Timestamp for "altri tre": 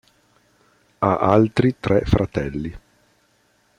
1.19-2.01